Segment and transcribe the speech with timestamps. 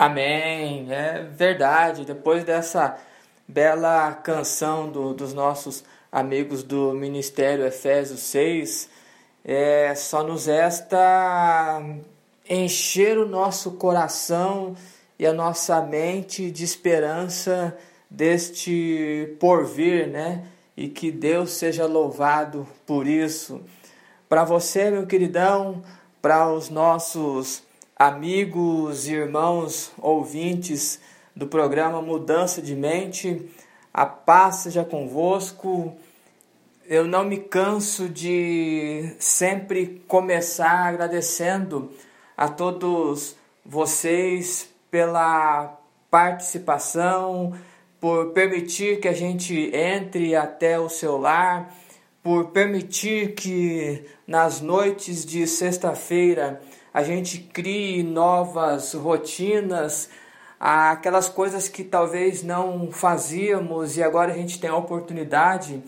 [0.00, 2.06] Amém, é verdade.
[2.06, 2.96] Depois dessa
[3.46, 8.88] bela canção do, dos nossos amigos do Ministério Efésios 6,
[9.44, 11.82] é, só nos resta
[12.48, 14.74] encher o nosso coração
[15.18, 17.76] e a nossa mente de esperança
[18.08, 20.46] deste porvir, né?
[20.74, 23.60] E que Deus seja louvado por isso.
[24.30, 25.82] Para você, meu queridão,
[26.22, 27.68] para os nossos
[28.00, 30.98] amigos irmãos ouvintes
[31.36, 33.46] do programa Mudança de Mente,
[33.92, 35.94] a paz seja convosco.
[36.88, 41.92] Eu não me canso de sempre começar agradecendo
[42.34, 43.36] a todos
[43.66, 45.78] vocês pela
[46.10, 47.52] participação,
[48.00, 51.70] por permitir que a gente entre até o seu lar,
[52.22, 56.62] por permitir que nas noites de sexta-feira
[56.92, 60.10] a gente crie novas rotinas,
[60.58, 65.82] aquelas coisas que talvez não fazíamos e agora a gente tem a oportunidade.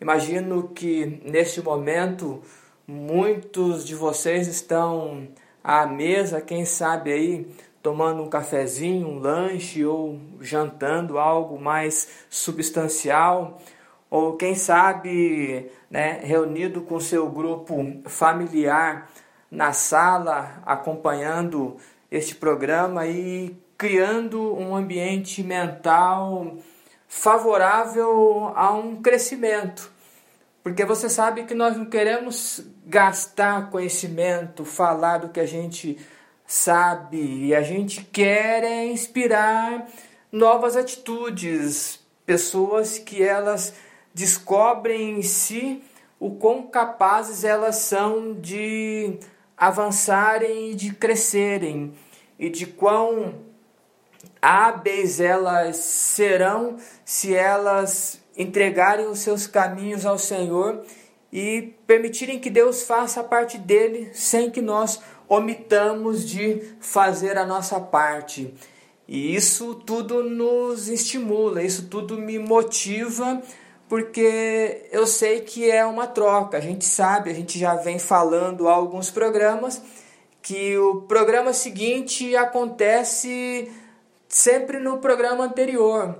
[0.00, 2.42] Imagino que neste momento
[2.86, 5.28] muitos de vocês estão
[5.62, 7.46] à mesa, quem sabe aí
[7.82, 13.60] tomando um cafezinho, um lanche ou jantando algo mais substancial,
[14.10, 17.74] ou quem sabe né, reunido com seu grupo
[18.06, 19.08] familiar
[19.50, 21.76] na sala, acompanhando
[22.10, 26.56] este programa e criando um ambiente mental
[27.08, 29.90] favorável a um crescimento.
[30.62, 35.96] Porque você sabe que nós não queremos gastar conhecimento, falar do que a gente
[36.46, 39.86] sabe, e a gente quer é inspirar
[40.30, 43.74] novas atitudes, pessoas que elas
[44.14, 45.82] descobrem em si
[46.18, 49.18] o quão capazes elas são de
[49.56, 51.94] avançarem e de crescerem
[52.38, 53.34] e de quão
[54.40, 60.82] hábeis elas serão se elas entregarem os seus caminhos ao Senhor
[61.32, 67.46] e permitirem que Deus faça a parte dele sem que nós omitamos de fazer a
[67.46, 68.54] nossa parte.
[69.08, 73.40] E isso tudo nos estimula, isso tudo me motiva
[73.88, 76.58] porque eu sei que é uma troca.
[76.58, 79.80] A gente sabe, a gente já vem falando há alguns programas
[80.42, 83.70] que o programa seguinte acontece
[84.28, 86.18] sempre no programa anterior,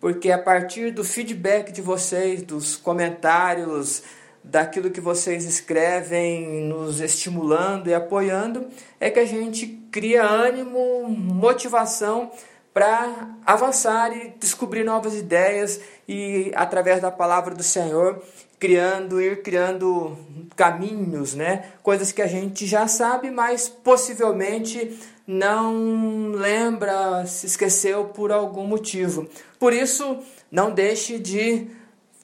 [0.00, 4.02] porque a partir do feedback de vocês, dos comentários,
[4.42, 8.66] daquilo que vocês escrevem, nos estimulando e apoiando,
[8.98, 12.30] é que a gente cria ânimo, motivação
[12.78, 18.22] para avançar e descobrir novas ideias e através da palavra do Senhor
[18.56, 20.16] criando ir criando
[20.54, 21.72] caminhos, né?
[21.82, 24.96] Coisas que a gente já sabe, mas possivelmente
[25.26, 29.28] não lembra, se esqueceu por algum motivo.
[29.58, 30.16] Por isso,
[30.48, 31.66] não deixe de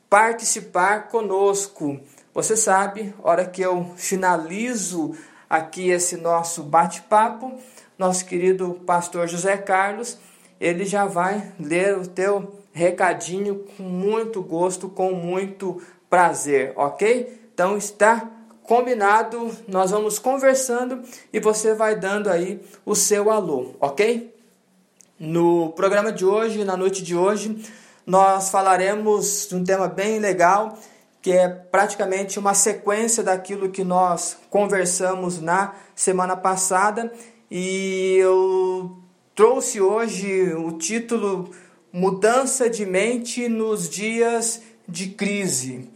[0.09, 1.99] participar conosco.
[2.33, 5.17] Você sabe, hora que eu finalizo
[5.51, 7.59] aqui esse nosso bate-papo,
[7.99, 10.17] nosso querido pastor José Carlos
[10.61, 17.49] ele já vai ler o teu recadinho com muito gosto, com muito prazer, ok?
[17.53, 18.31] Então está
[18.63, 24.35] combinado, nós vamos conversando e você vai dando aí o seu alô, ok?
[25.19, 27.65] No programa de hoje, na noite de hoje,
[28.07, 30.77] nós falaremos de um tema bem legal
[31.23, 37.11] que é praticamente uma sequência daquilo que nós conversamos na semana passada
[37.51, 38.99] e eu
[39.35, 41.51] trouxe hoje o título
[41.93, 45.91] Mudança de Mente nos Dias de Crise.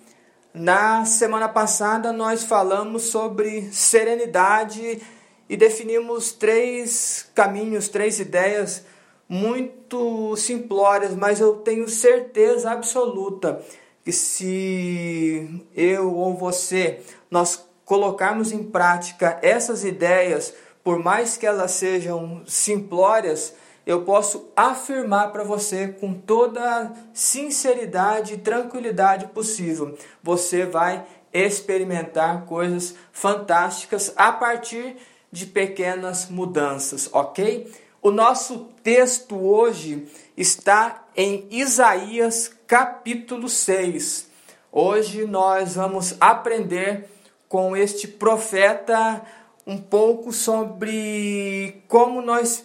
[0.53, 5.00] Na semana passada nós falamos sobre serenidade
[5.48, 8.84] e definimos três caminhos, três ideias
[9.28, 13.62] muito simplórias, mas eu tenho certeza absoluta
[14.04, 20.53] que se eu ou você nós colocarmos em prática essas ideias,
[20.88, 23.54] por mais que elas sejam simplórias,
[23.84, 32.47] eu posso afirmar para você com toda a sinceridade e tranquilidade possível, você vai experimentar
[32.47, 34.97] coisas fantásticas a partir
[35.30, 37.71] de pequenas mudanças, ok?
[38.01, 40.09] O nosso texto hoje
[40.39, 44.30] está em Isaías capítulo 6.
[44.72, 47.10] Hoje nós vamos aprender
[47.47, 49.22] com este profeta
[49.68, 52.65] um pouco sobre como nós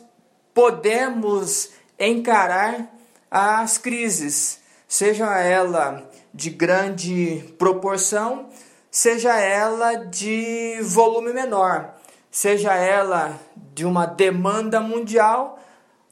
[0.54, 2.96] podemos encarar
[3.30, 8.48] as crises, seja ela de grande proporção,
[8.90, 11.94] seja ela de volume menor,
[12.32, 13.38] seja ela
[13.74, 15.60] de uma demanda mundial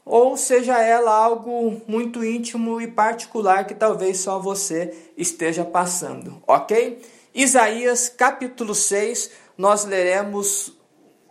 [0.04, 7.00] ou seja ela algo muito íntimo e particular que talvez só você esteja passando, ok?
[7.34, 10.81] Isaías capítulo 6, nós leremos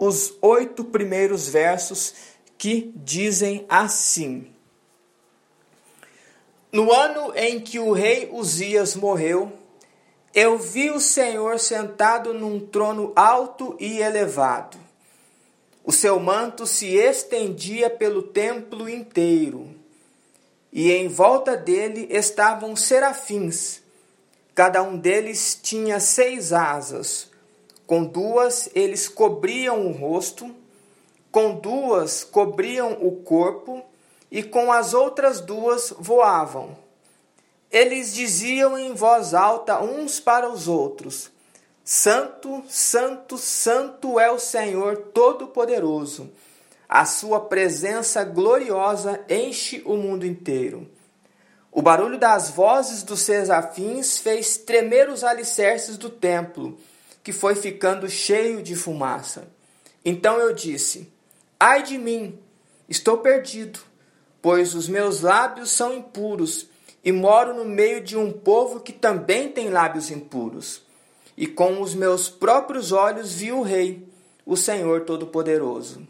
[0.02, 2.16] os oito primeiros versos
[2.58, 4.52] que dizem assim:
[6.72, 9.54] No ano em que o rei Uzias morreu,
[10.34, 14.76] eu vi o Senhor sentado num trono alto e elevado.
[15.84, 19.70] O seu manto se estendia pelo templo inteiro,
[20.74, 23.82] e em volta dele estavam serafins.
[24.56, 27.31] Cada um deles tinha seis asas.
[27.92, 30.50] Com duas eles cobriam o rosto,
[31.30, 33.84] com duas cobriam o corpo,
[34.32, 36.78] e com as outras duas voavam.
[37.70, 41.30] Eles diziam em voz alta uns para os outros:
[41.84, 46.32] Santo, Santo, Santo é o Senhor Todo-Poderoso.
[46.88, 50.90] A sua presença gloriosa enche o mundo inteiro.
[51.70, 56.80] O barulho das vozes dos serafins fez tremer os alicerces do templo,
[57.24, 59.48] que foi ficando cheio de fumaça.
[60.04, 61.12] Então eu disse:
[61.60, 62.40] Ai de mim,
[62.90, 63.80] estou perdido,
[64.42, 66.68] pois os meus lábios são impuros
[67.04, 70.82] e moro no meio de um povo que também tem lábios impuros.
[71.38, 74.08] E com os meus próprios olhos vi o Rei,
[74.46, 76.08] o Senhor Todo-Poderoso.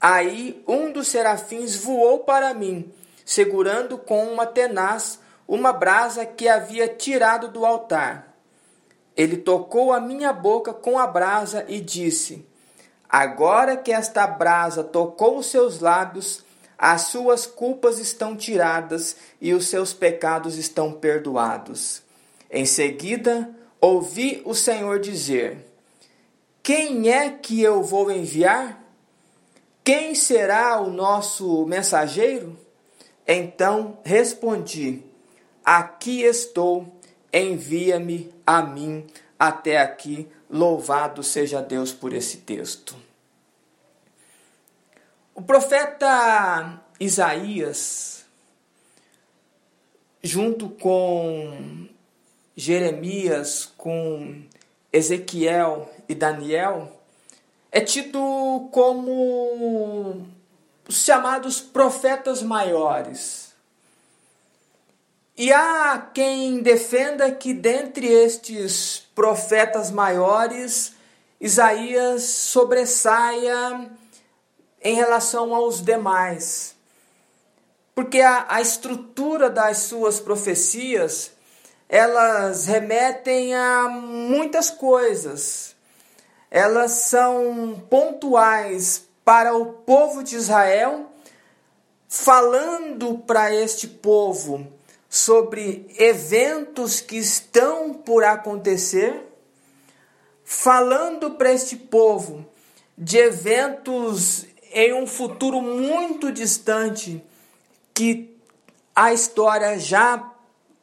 [0.00, 2.92] Aí um dos serafins voou para mim,
[3.24, 8.35] segurando com uma tenaz uma brasa que havia tirado do altar.
[9.16, 12.46] Ele tocou a minha boca com a brasa e disse:
[13.08, 16.44] Agora que esta brasa tocou os seus lábios,
[16.78, 22.02] as suas culpas estão tiradas e os seus pecados estão perdoados.
[22.50, 25.66] Em seguida, ouvi o Senhor dizer:
[26.62, 28.84] Quem é que eu vou enviar?
[29.82, 32.58] Quem será o nosso mensageiro?
[33.26, 35.02] Então respondi:
[35.64, 36.95] Aqui estou,
[37.40, 39.06] envia-me a mim.
[39.38, 42.96] Até aqui, louvado seja Deus por esse texto.
[45.34, 48.24] O profeta Isaías,
[50.22, 51.86] junto com
[52.56, 54.42] Jeremias, com
[54.90, 56.90] Ezequiel e Daniel,
[57.70, 60.26] é tido como
[60.88, 63.45] os chamados profetas maiores.
[65.38, 70.94] E há quem defenda que dentre estes profetas maiores,
[71.38, 73.90] Isaías sobressaia
[74.80, 76.74] em relação aos demais.
[77.94, 81.32] Porque a, a estrutura das suas profecias,
[81.86, 85.76] elas remetem a muitas coisas.
[86.50, 91.12] Elas são pontuais para o povo de Israel,
[92.08, 94.75] falando para este povo
[95.08, 99.22] sobre eventos que estão por acontecer,
[100.44, 102.46] falando para este povo
[102.96, 107.22] de eventos em um futuro muito distante
[107.94, 108.36] que
[108.94, 110.32] a história já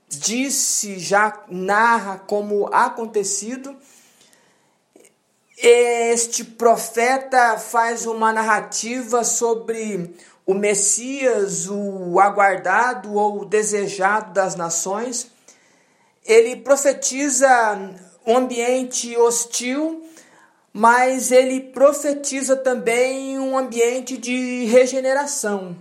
[0.07, 3.75] disse, já narra como acontecido.
[5.57, 10.13] Este profeta faz uma narrativa sobre
[10.45, 15.27] o Messias, o aguardado ou desejado das nações.
[16.25, 17.49] Ele profetiza
[18.25, 20.03] um ambiente hostil
[20.73, 25.77] mas ele profetiza também um ambiente de regeneração.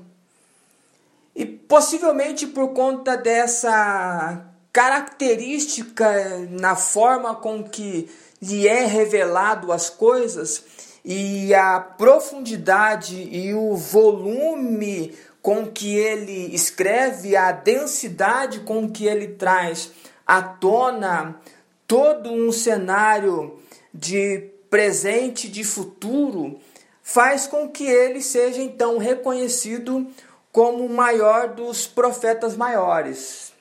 [1.35, 8.11] E possivelmente por conta dessa característica na forma com que
[8.41, 10.63] lhe é revelado as coisas
[11.05, 19.29] e a profundidade e o volume com que ele escreve, a densidade com que ele
[19.29, 19.91] traz
[20.27, 21.41] à tona
[21.87, 23.59] todo um cenário
[23.93, 26.59] de presente, de futuro,
[27.03, 30.07] faz com que ele seja então reconhecido
[30.53, 33.53] como o maior dos profetas maiores.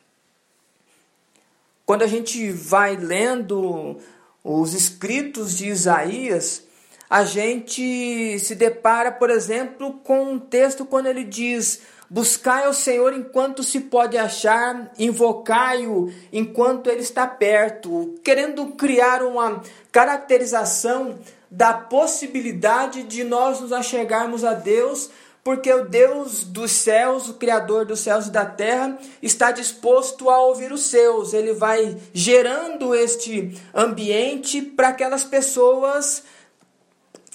[1.86, 3.98] Quando a gente vai lendo
[4.44, 6.64] os escritos de Isaías,
[7.12, 13.12] a gente se depara, por exemplo, com um texto quando ele diz: Buscai ao Senhor
[13.12, 23.04] enquanto se pode achar, invocai-o enquanto ele está perto, querendo criar uma caracterização da possibilidade
[23.04, 25.10] de nós nos achegarmos a Deus,
[25.44, 30.42] porque o Deus dos céus, o Criador dos céus e da terra, está disposto a
[30.44, 31.34] ouvir os seus.
[31.34, 36.24] Ele vai gerando este ambiente para aquelas pessoas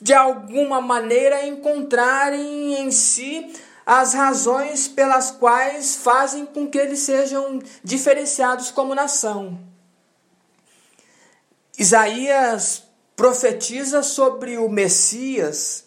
[0.00, 3.52] de alguma maneira encontrarem em si
[3.84, 9.58] as razões pelas quais fazem com que eles sejam diferenciados como nação.
[11.78, 12.82] Isaías
[13.14, 15.84] profetiza sobre o Messias,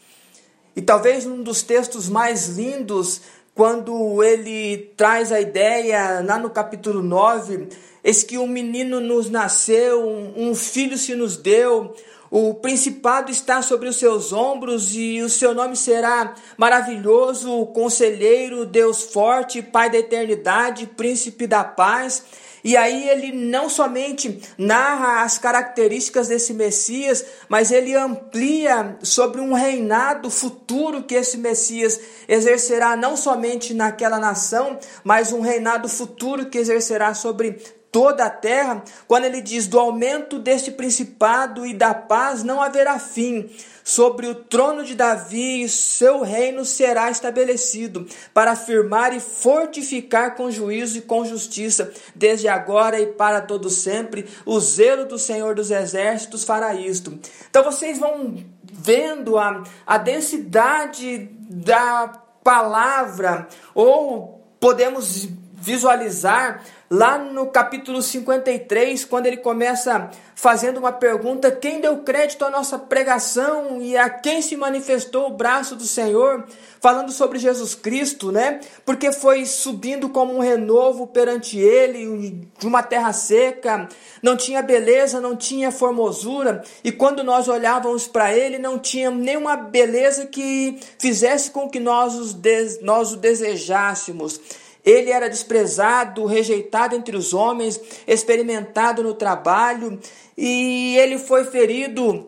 [0.76, 3.22] e talvez um dos textos mais lindos,
[3.54, 7.68] quando ele traz a ideia, lá no capítulo 9,
[8.04, 11.94] eis que um menino nos nasceu, um filho se nos deu,
[12.32, 19.04] o principado está sobre os seus ombros e o seu nome será maravilhoso, conselheiro, Deus
[19.04, 22.24] forte, Pai da eternidade, príncipe da paz.
[22.64, 29.54] E aí ele não somente narra as características desse Messias, mas ele amplia sobre um
[29.54, 36.58] reinado futuro que esse Messias exercerá não somente naquela nação, mas um reinado futuro que
[36.58, 42.44] exercerá sobre toda a terra, quando ele diz: do aumento deste principado e da paz
[42.44, 43.50] não haverá fim.
[43.84, 51.00] Sobre o trono de Davi, seu reino será estabelecido, para afirmar e fortificar com juízo
[51.00, 54.28] e com justiça, desde agora e para todo sempre.
[54.46, 57.18] O zelo do Senhor dos Exércitos fará isto.
[57.50, 62.10] Então vocês vão vendo a, a densidade da
[62.44, 71.80] palavra, ou podemos visualizar lá no capítulo 53, quando ele começa fazendo uma pergunta: quem
[71.80, 76.46] deu crédito à nossa pregação e a quem se manifestou o braço do Senhor?
[76.82, 78.62] Falando sobre Jesus Cristo, né?
[78.86, 83.90] Porque foi subindo como um renovo perante ele, de uma terra seca,
[84.24, 89.58] não tinha beleza, não tinha formosura, e quando nós olhávamos para ele, não tinha nenhuma
[89.58, 92.34] beleza que fizesse com que nós,
[92.82, 94.40] nós o desejássemos.
[94.86, 100.00] Ele era desprezado, rejeitado entre os homens, experimentado no trabalho,
[100.38, 102.26] e ele foi ferido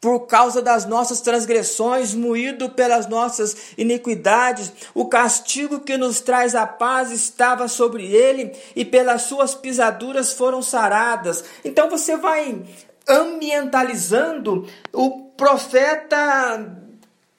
[0.00, 4.72] por causa das nossas transgressões, moído pelas nossas iniquidades.
[4.92, 10.60] O castigo que nos traz a paz estava sobre ele, e pelas suas pisaduras foram
[10.60, 11.44] saradas.
[11.64, 12.62] Então você vai
[13.08, 16.81] ambientalizando o profeta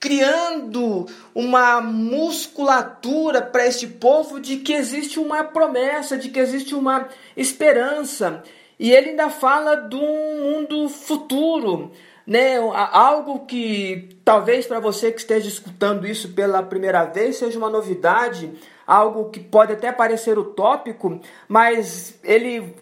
[0.04, 7.08] criando uma musculatura para este povo de que existe uma promessa, de que existe uma
[7.38, 8.44] esperança.
[8.78, 11.90] E ele ainda fala de um mundo futuro,
[12.28, 12.58] né?
[12.92, 18.52] Algo que talvez para você que esteja escutando isso pela primeira vez seja uma novidade,
[18.86, 22.76] algo que pode até parecer utópico, mas ele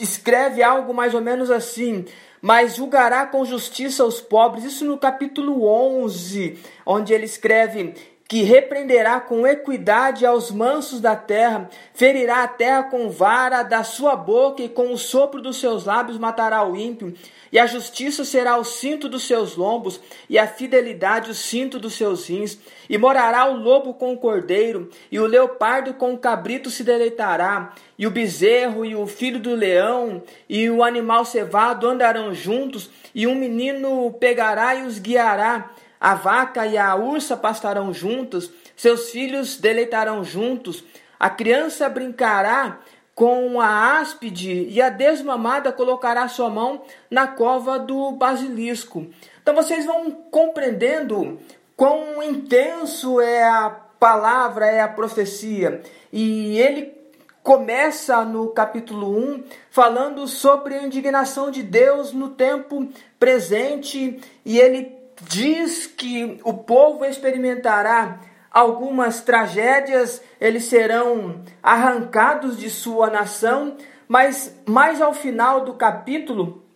[0.00, 2.06] escreve algo mais ou menos assim:
[2.46, 4.62] mas julgará com justiça os pobres.
[4.62, 7.92] Isso no capítulo 11, onde ele escreve
[8.28, 14.16] que repreenderá com equidade aos mansos da terra, ferirá a terra com vara da sua
[14.16, 17.14] boca e com o sopro dos seus lábios matará o ímpio.
[17.52, 21.94] E a justiça será o cinto dos seus lombos, e a fidelidade o cinto dos
[21.94, 22.58] seus rins.
[22.90, 27.72] E morará o lobo com o cordeiro, e o leopardo com o cabrito se deleitará,
[27.96, 33.26] e o bezerro e o filho do leão, e o animal cevado andarão juntos, e
[33.26, 35.70] um menino pegará e os guiará.
[36.06, 40.84] A vaca e a ursa pastarão juntos, seus filhos deleitarão juntos.
[41.18, 42.78] A criança brincará
[43.12, 49.04] com a áspide e a desmamada colocará sua mão na cova do basilisco.
[49.42, 51.40] Então vocês vão compreendendo
[51.76, 55.82] quão intenso é a palavra, é a profecia.
[56.12, 56.96] E ele
[57.42, 64.95] começa no capítulo 1 falando sobre a indignação de Deus no tempo presente e ele
[65.22, 68.20] diz que o povo experimentará
[68.50, 73.76] algumas tragédias, eles serão arrancados de sua nação,
[74.08, 76.66] mas mais ao final do capítulo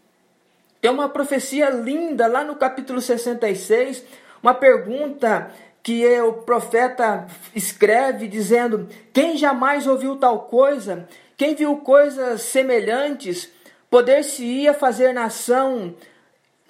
[0.80, 4.02] tem uma profecia linda lá no capítulo 66,
[4.42, 5.50] uma pergunta
[5.82, 11.06] que o profeta escreve dizendo: Quem jamais ouviu tal coisa?
[11.37, 13.50] Quem viu coisas semelhantes?
[13.90, 15.94] Poder-se-ia fazer nação,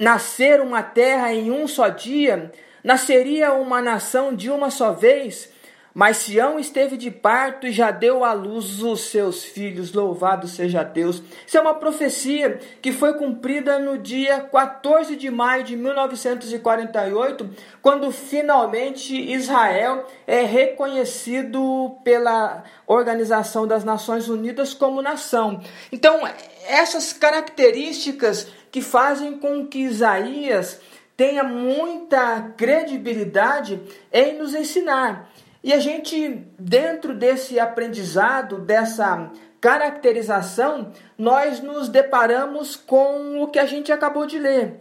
[0.01, 2.51] nascer uma terra em um só dia?
[2.83, 5.53] Nasceria uma nação de uma só vez?
[5.93, 10.85] Mas Sião esteve de parto e já deu à luz os seus filhos, louvado seja
[10.85, 11.21] Deus.
[11.45, 17.51] Isso é uma profecia que foi cumprida no dia 14 de maio de 1948,
[17.83, 25.61] quando finalmente Israel é reconhecido pela Organização das Nações Unidas como nação.
[25.91, 26.21] Então,
[26.69, 30.81] essas características que fazem com que Isaías
[31.17, 33.81] tenha muita credibilidade
[34.13, 35.31] em nos ensinar.
[35.63, 43.67] E a gente, dentro desse aprendizado, dessa caracterização, nós nos deparamos com o que a
[43.67, 44.81] gente acabou de ler.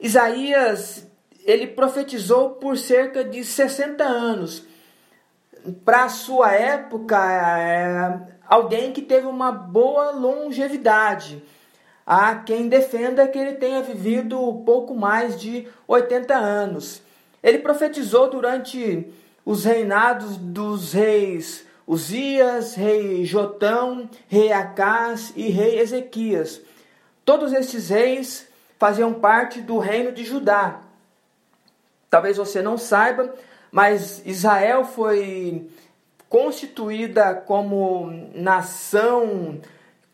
[0.00, 1.06] Isaías,
[1.44, 4.64] ele profetizou por cerca de 60 anos.
[5.84, 11.42] para a sua época, é alguém que teve uma boa longevidade.
[12.06, 17.02] Há quem defenda que ele tenha vivido pouco mais de 80 anos.
[17.42, 19.08] Ele profetizou durante
[19.44, 26.60] os reinados dos reis Uzias, rei Jotão, rei Acás e rei Ezequias.
[27.24, 28.48] Todos esses reis
[28.78, 30.80] faziam parte do reino de Judá.
[32.10, 33.34] Talvez você não saiba,
[33.70, 35.68] mas Israel foi
[36.28, 39.60] constituída como nação,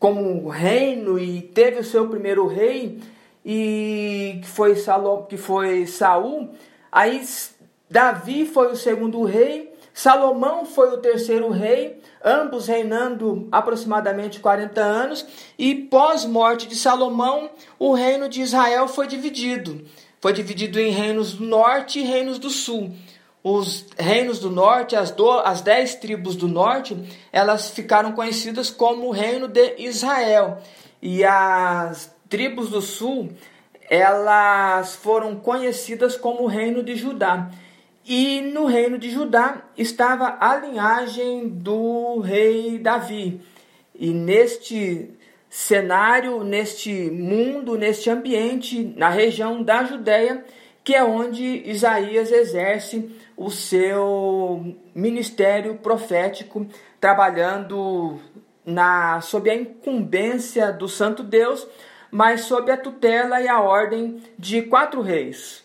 [0.03, 2.99] como reino e teve o seu primeiro rei
[3.45, 6.49] e que foi Salom, que foi Saul.
[6.91, 7.25] Aí
[7.89, 15.25] Davi foi o segundo rei, Salomão foi o terceiro rei, ambos reinando aproximadamente 40 anos,
[15.57, 19.85] e pós-morte de Salomão, o reino de Israel foi dividido.
[20.19, 22.91] Foi dividido em reinos do norte e reinos do sul.
[23.43, 26.97] Os reinos do norte, as, do, as dez tribos do norte,
[27.31, 30.59] elas ficaram conhecidas como o reino de Israel.
[31.01, 33.33] E as tribos do sul,
[33.89, 37.51] elas foram conhecidas como o reino de Judá.
[38.05, 43.41] E no reino de Judá estava a linhagem do rei Davi.
[43.93, 45.09] E neste
[45.49, 50.43] cenário, neste mundo, neste ambiente, na região da Judéia,
[50.83, 56.65] que é onde Isaías exerce o seu ministério profético,
[56.99, 58.19] trabalhando
[58.65, 61.67] na sob a incumbência do Santo Deus,
[62.11, 65.63] mas sob a tutela e a ordem de quatro reis.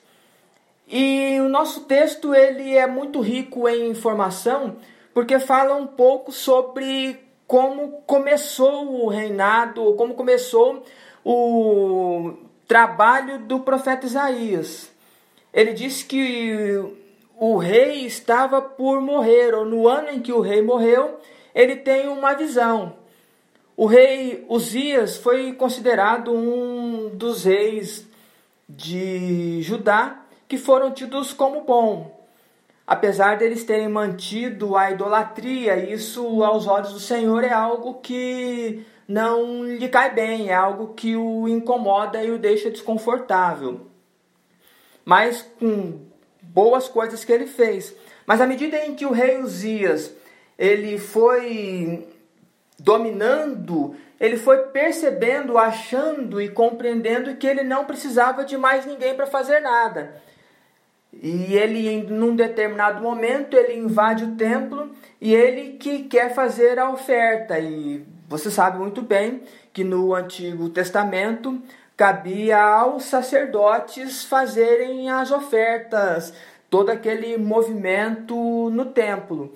[0.88, 4.76] E o nosso texto ele é muito rico em informação,
[5.12, 10.84] porque fala um pouco sobre como começou o reinado, como começou
[11.24, 12.34] o
[12.66, 14.90] trabalho do profeta Isaías.
[15.52, 17.07] Ele disse que
[17.40, 21.18] o rei estava por morrer, ou no ano em que o rei morreu,
[21.54, 22.96] ele tem uma visão.
[23.76, 28.06] O rei Uzias foi considerado um dos reis
[28.68, 32.26] de Judá que foram tidos como bom,
[32.86, 39.64] apesar deles terem mantido a idolatria, isso aos olhos do Senhor é algo que não
[39.64, 43.86] lhe cai bem, é algo que o incomoda e o deixa desconfortável.
[45.04, 46.07] Mas com
[46.58, 47.94] boas coisas que ele fez.
[48.26, 50.12] Mas à medida em que o rei Uzias
[50.58, 52.04] ele foi
[52.76, 59.24] dominando, ele foi percebendo, achando e compreendendo que ele não precisava de mais ninguém para
[59.24, 60.20] fazer nada.
[61.12, 64.90] E ele, num determinado momento, ele invade o templo
[65.20, 67.56] e ele que quer fazer a oferta.
[67.60, 69.42] E você sabe muito bem
[69.72, 71.62] que no Antigo Testamento
[71.98, 76.32] cabia aos sacerdotes fazerem as ofertas,
[76.70, 79.52] todo aquele movimento no templo.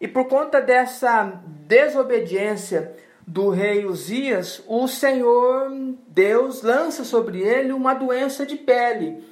[0.00, 5.70] E por conta dessa desobediência do rei Uzias, o Senhor
[6.08, 9.28] Deus lança sobre ele uma doença de pele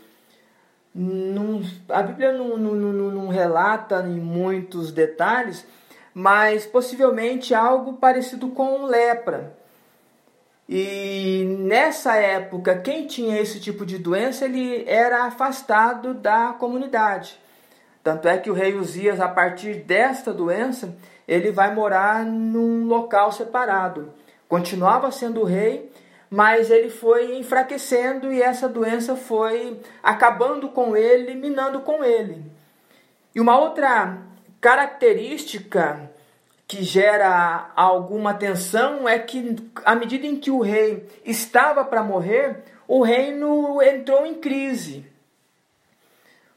[1.89, 5.67] a Bíblia não, não, não, não relata em muitos detalhes,
[6.13, 9.57] mas possivelmente algo parecido com lepra.
[10.69, 17.41] E nessa época, quem tinha esse tipo de doença, ele era afastado da comunidade.
[18.05, 20.95] Tanto é que o rei Uzias, a partir desta doença,
[21.27, 24.13] ele vai morar num local separado.
[24.47, 25.91] Continuava sendo rei,
[26.31, 32.45] mas ele foi enfraquecendo e essa doença foi acabando com ele, minando com ele.
[33.35, 34.19] E uma outra
[34.61, 36.11] característica
[36.69, 42.63] que gera alguma tensão é que, à medida em que o rei estava para morrer,
[42.87, 45.07] o reino entrou em crise.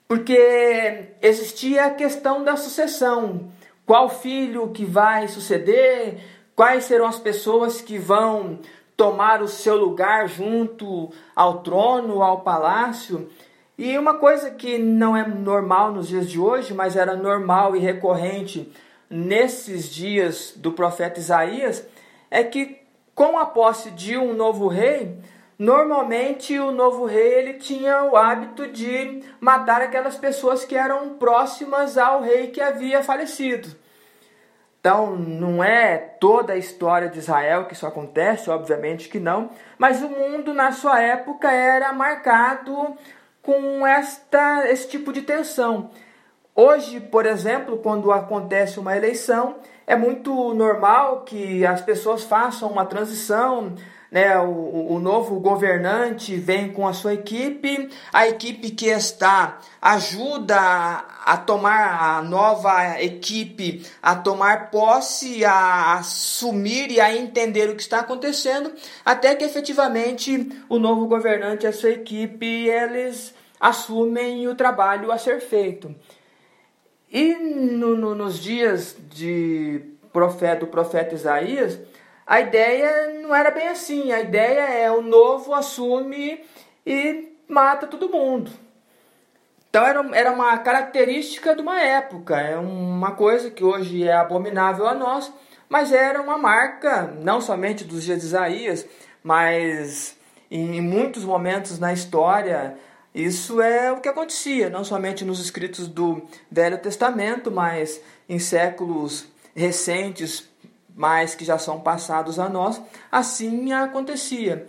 [0.10, 3.50] Porque existia a questão da sucessão.
[3.86, 6.20] Qual filho que vai suceder?
[6.54, 8.60] Quais serão as pessoas que vão
[9.02, 13.28] tomar o seu lugar junto ao trono, ao palácio.
[13.76, 17.80] E uma coisa que não é normal nos dias de hoje, mas era normal e
[17.80, 18.72] recorrente
[19.12, 21.86] nesses dias do profeta Isaías,
[22.30, 22.80] é que
[23.14, 25.18] com a posse de um novo rei,
[25.60, 31.98] normalmente o novo rei ele tinha o hábito de matar aquelas pessoas que eram próximas
[31.98, 33.70] ao rei que havia falecido.
[34.80, 40.02] Então, não é toda a história de Israel que isso acontece, obviamente que não, mas
[40.02, 42.98] o mundo na sua época era marcado
[43.44, 45.92] com esta, esse tipo de tensão.
[46.56, 49.56] Hoje, por exemplo, quando acontece uma eleição,
[49.88, 53.74] é muito normal que as pessoas façam uma transição
[54.12, 60.60] né, o, o novo governante vem com a sua equipe, a equipe que está ajuda
[60.60, 67.76] a, a tomar a nova equipe a tomar posse, a assumir e a entender o
[67.76, 68.74] que está acontecendo,
[69.06, 75.18] até que efetivamente o novo governante e a sua equipe eles assumem o trabalho a
[75.18, 75.96] ser feito.
[77.12, 79.82] E no, no, nos dias de
[80.14, 81.78] profeta, do profeta Isaías,
[82.26, 84.14] a ideia não era bem assim.
[84.14, 86.40] A ideia é o novo assume
[86.86, 88.50] e mata todo mundo.
[89.70, 94.86] Então era, era uma característica de uma época, é uma coisa que hoje é abominável
[94.86, 95.32] a nós,
[95.70, 98.86] mas era uma marca não somente dos dias de Isaías,
[99.24, 100.18] mas
[100.50, 102.76] em muitos momentos na história
[103.14, 109.26] isso é o que acontecia, não somente nos escritos do Velho Testamento, mas em séculos
[109.54, 110.50] recentes,
[110.96, 114.66] mas que já são passados a nós, assim acontecia.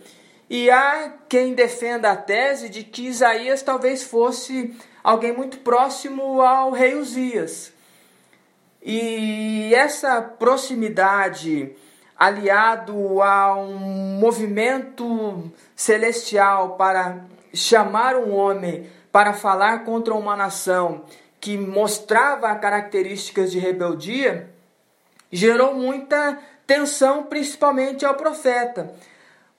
[0.49, 6.71] E há quem defenda a tese de que Isaías talvez fosse alguém muito próximo ao
[6.71, 7.71] rei Uzias.
[8.81, 11.73] E essa proximidade,
[12.19, 17.23] aliado a um movimento celestial para
[17.53, 21.03] chamar um homem para falar contra uma nação
[21.39, 24.49] que mostrava características de rebeldia,
[25.31, 28.93] gerou muita tensão, principalmente ao profeta.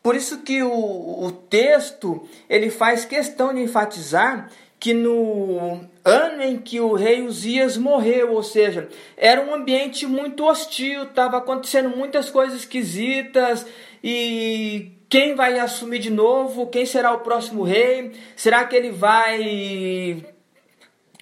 [0.03, 6.59] Por isso que o, o texto ele faz questão de enfatizar que no ano em
[6.59, 12.29] que o rei Uzias morreu, ou seja, era um ambiente muito hostil, estava acontecendo muitas
[12.29, 13.65] coisas esquisitas
[14.03, 16.67] e quem vai assumir de novo?
[16.67, 18.11] Quem será o próximo rei?
[18.35, 20.27] Será que ele vai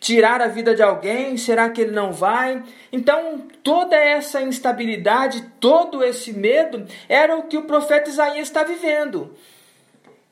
[0.00, 1.36] tirar a vida de alguém?
[1.36, 2.62] Será que ele não vai?
[2.90, 9.36] Então, toda essa instabilidade, todo esse medo era o que o profeta Isaías está vivendo.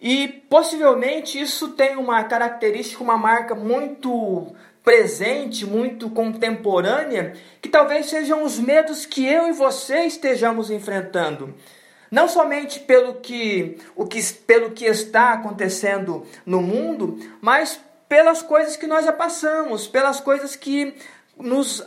[0.00, 8.42] E possivelmente isso tem uma característica, uma marca muito presente, muito contemporânea, que talvez sejam
[8.42, 11.54] os medos que eu e você estejamos enfrentando.
[12.10, 18.76] Não somente pelo que, o que, pelo que está acontecendo no mundo, mas pelas coisas
[18.76, 20.94] que nós já passamos, pelas coisas que
[21.38, 21.86] nos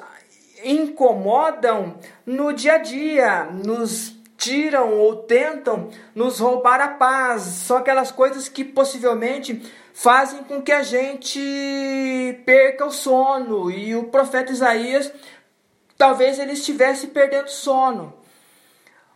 [0.64, 7.42] incomodam no dia a dia, nos tiram ou tentam nos roubar a paz.
[7.42, 9.62] São aquelas coisas que possivelmente
[9.94, 11.40] fazem com que a gente
[12.46, 13.70] perca o sono.
[13.70, 15.12] E o profeta Isaías,
[15.98, 18.14] talvez ele estivesse perdendo sono.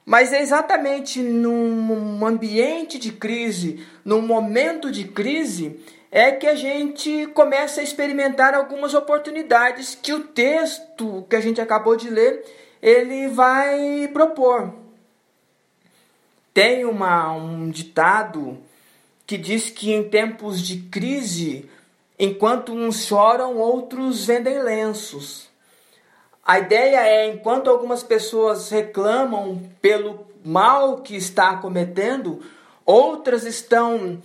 [0.07, 7.27] Mas é exatamente num ambiente de crise, num momento de crise, é que a gente
[7.33, 12.41] começa a experimentar algumas oportunidades que o texto que a gente acabou de ler
[12.81, 14.73] ele vai propor.
[16.53, 18.57] Tem uma, um ditado
[19.25, 21.69] que diz que em tempos de crise,
[22.17, 25.49] enquanto uns choram, outros vendem lenços.
[26.47, 32.41] A ideia é, enquanto algumas pessoas reclamam pelo mal que está cometendo,
[32.85, 34.21] outras estão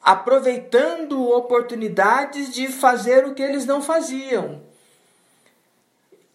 [0.00, 4.62] aproveitando oportunidades de fazer o que eles não faziam.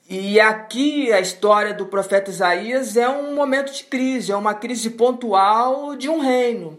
[0.09, 4.89] E aqui a história do profeta Isaías é um momento de crise, é uma crise
[4.89, 6.77] pontual de um reino.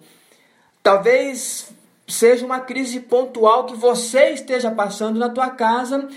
[0.83, 1.71] Talvez
[2.07, 6.11] seja uma crise pontual que você esteja passando na tua casa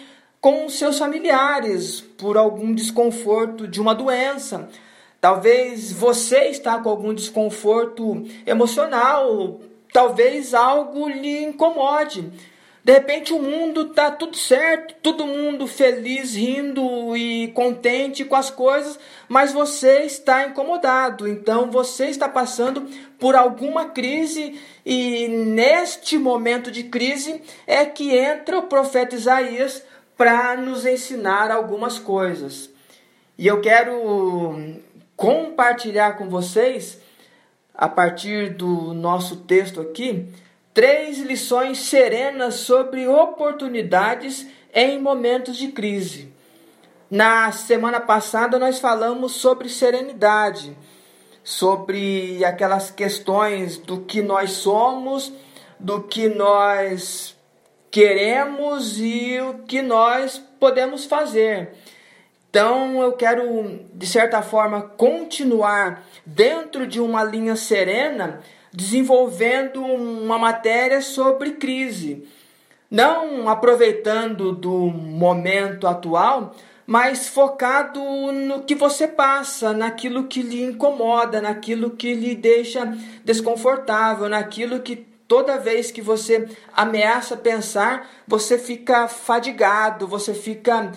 [0.43, 4.67] com seus familiares por algum desconforto de uma doença.
[5.21, 9.61] Talvez você está com algum desconforto emocional
[9.93, 12.29] talvez algo lhe incomode.
[12.83, 18.49] De repente o mundo tá tudo certo, todo mundo feliz, rindo e contente com as
[18.49, 21.25] coisas, mas você está incomodado.
[21.25, 22.85] Então você está passando
[23.17, 29.81] por alguma crise e neste momento de crise é que entra o profeta Isaías
[30.23, 32.69] para nos ensinar algumas coisas.
[33.37, 34.79] E eu quero
[35.17, 36.97] compartilhar com vocês
[37.75, 40.29] a partir do nosso texto aqui,
[40.73, 46.31] três lições serenas sobre oportunidades em momentos de crise.
[47.11, 50.73] Na semana passada nós falamos sobre serenidade,
[51.43, 55.33] sobre aquelas questões do que nós somos,
[55.77, 57.35] do que nós
[57.93, 61.75] queremos e o que nós podemos fazer.
[62.49, 68.39] Então eu quero, de certa forma, continuar dentro de uma linha serena,
[68.73, 72.27] desenvolvendo uma matéria sobre crise.
[72.89, 76.55] Não aproveitando do momento atual,
[76.87, 78.01] mas focado
[78.31, 82.91] no que você passa, naquilo que lhe incomoda, naquilo que lhe deixa
[83.23, 90.91] desconfortável, naquilo que toda vez que você ameaça pensar, você fica fadigado, você fica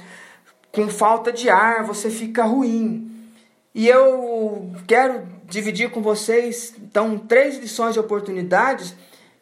[0.71, 3.31] com falta de ar, você fica ruim.
[3.75, 8.95] E eu quero dividir com vocês, então, três lições de oportunidades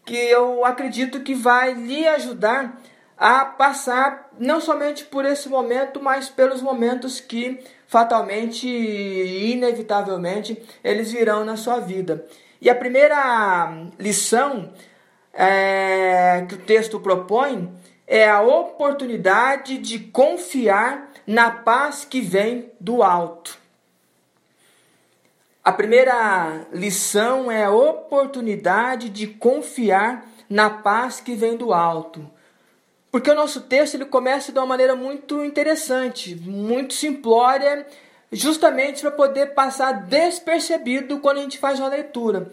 [0.07, 2.81] que eu acredito que vai lhe ajudar
[3.19, 11.11] a passar não somente por esse momento, mas pelos momentos que fatalmente e inevitavelmente eles
[11.11, 12.25] virão na sua vida.
[12.65, 14.73] E a primeira lição
[15.35, 17.71] é, que o texto propõe
[18.07, 23.59] é a oportunidade de confiar na paz que vem do alto.
[25.63, 32.27] A primeira lição é a oportunidade de confiar na paz que vem do alto.
[33.13, 37.87] Porque o nosso texto ele começa de uma maneira muito interessante, muito simplória,
[38.35, 42.51] justamente para poder passar despercebido quando a gente faz uma leitura.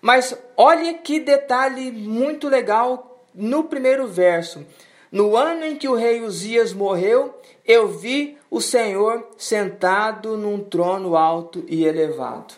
[0.00, 4.64] Mas olhe que detalhe muito legal no primeiro verso.
[5.10, 11.16] No ano em que o rei Uzias morreu, eu vi o Senhor sentado num trono
[11.16, 12.54] alto e elevado.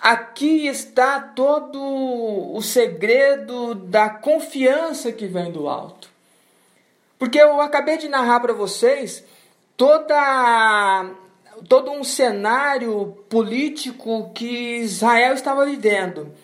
[0.00, 6.08] Aqui está todo o segredo da confiança que vem do alto.
[7.18, 9.22] Porque eu acabei de narrar para vocês
[9.80, 11.10] toda
[11.66, 16.34] todo um cenário político que Israel estava vivendo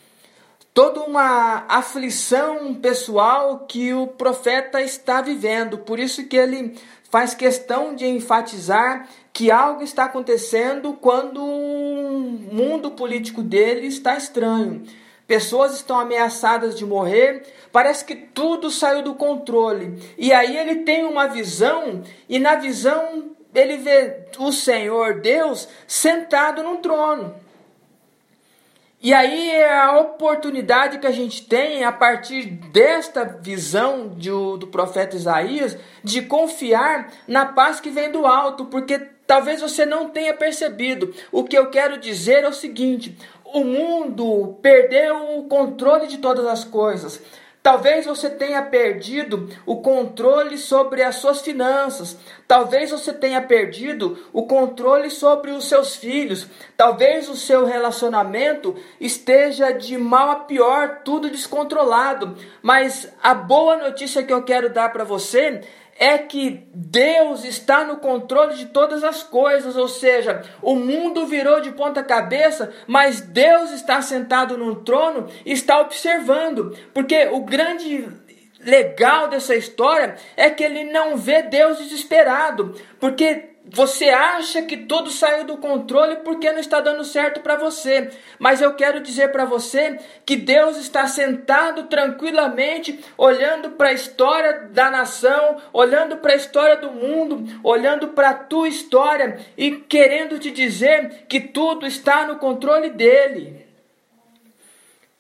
[0.73, 5.79] toda uma aflição pessoal que o profeta está vivendo.
[5.79, 6.75] Por isso que ele
[7.11, 14.83] faz questão de enfatizar que algo está acontecendo quando o mundo político dele está estranho.
[15.27, 20.15] Pessoas estão ameaçadas de morrer, parece que tudo saiu do controle.
[20.17, 26.63] E aí ele tem uma visão, e na visão ele vê o Senhor Deus sentado
[26.63, 27.35] no trono.
[29.03, 34.67] E aí é a oportunidade que a gente tem, a partir desta visão de, do
[34.67, 40.33] profeta Isaías, de confiar na paz que vem do alto, porque talvez você não tenha
[40.35, 41.15] percebido.
[41.31, 43.17] O que eu quero dizer é o seguinte:
[43.57, 47.23] o mundo perdeu o controle de todas as coisas.
[47.63, 52.19] Talvez você tenha perdido o controle sobre as suas finanças.
[52.47, 56.47] Talvez você tenha perdido o controle sobre os seus filhos.
[56.77, 62.37] Talvez o seu relacionamento esteja de mal a pior, tudo descontrolado.
[62.61, 65.63] Mas a boa notícia que eu quero dar para você
[65.99, 71.61] é que Deus está no controle de todas as coisas, ou seja, o mundo virou
[71.61, 78.07] de ponta cabeça, mas Deus está sentado num trono e está observando, porque o grande
[78.61, 85.11] legal dessa história é que ele não vê Deus desesperado, porque você acha que tudo
[85.11, 88.11] saiu do controle porque não está dando certo para você.
[88.39, 94.69] Mas eu quero dizer para você que Deus está sentado tranquilamente, olhando para a história
[94.71, 100.39] da nação, olhando para a história do mundo, olhando para a tua história e querendo
[100.39, 103.66] te dizer que tudo está no controle dele.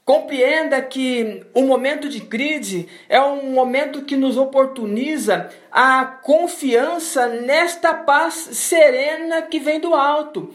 [0.06, 7.92] Compreenda que o momento de crise é um momento que nos oportuniza a confiança nesta
[7.92, 10.54] paz serena que vem do alto.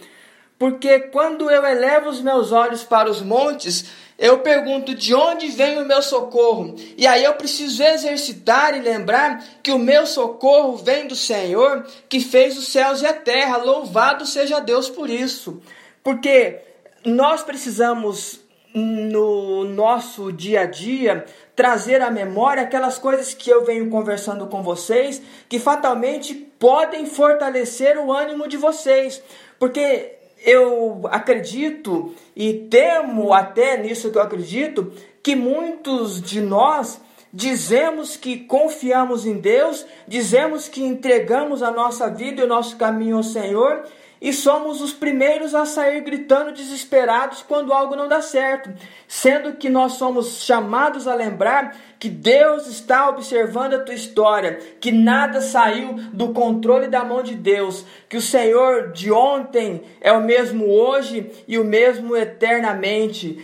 [0.57, 3.87] Porque quando eu elevo os meus olhos para os montes,
[4.17, 6.73] eu pergunto de onde vem o meu socorro.
[6.95, 12.21] E aí eu preciso exercitar e lembrar que o meu socorro vem do Senhor, que
[12.21, 13.57] fez os céus e a terra.
[13.57, 15.61] Louvado seja Deus por isso.
[16.01, 16.57] Porque
[17.03, 18.40] nós precisamos
[18.73, 24.63] no nosso dia a dia trazer à memória aquelas coisas que eu venho conversando com
[24.63, 29.21] vocês que fatalmente podem fortalecer o ânimo de vocês,
[29.59, 36.99] porque eu acredito e temo até nisso que eu acredito que muitos de nós
[37.33, 43.17] dizemos que confiamos em Deus, dizemos que entregamos a nossa vida e o nosso caminho
[43.17, 43.83] ao Senhor
[44.21, 48.71] e somos os primeiros a sair gritando desesperados quando algo não dá certo,
[49.07, 54.91] sendo que nós somos chamados a lembrar que Deus está observando a tua história, que
[54.91, 60.21] nada saiu do controle da mão de Deus, que o Senhor de ontem é o
[60.21, 63.43] mesmo hoje e o mesmo eternamente.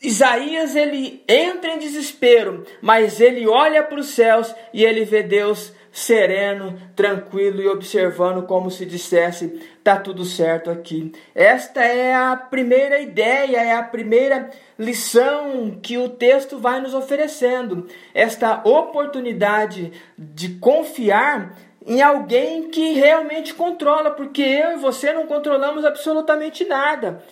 [0.00, 5.72] Isaías ele entra em desespero, mas ele olha para os céus e ele vê Deus
[5.90, 11.12] sereno, tranquilo e observando como se dissesse: tá tudo certo aqui.
[11.34, 17.88] Esta é a primeira ideia, é a primeira lição que o texto vai nos oferecendo.
[18.12, 25.86] Esta oportunidade de confiar em alguém que realmente controla, porque eu e você não controlamos
[25.86, 27.22] absolutamente nada.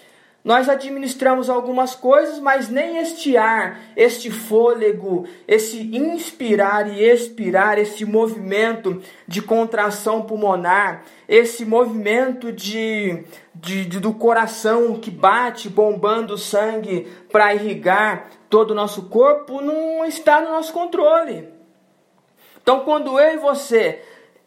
[0.47, 8.05] Nós administramos algumas coisas, mas nem este ar, este fôlego, esse inspirar e expirar, esse
[8.05, 17.09] movimento de contração pulmonar, esse movimento de, de, de do coração que bate, bombando sangue
[17.33, 21.49] para irrigar todo o nosso corpo, não está no nosso controle.
[22.63, 24.01] Então, quando eu e você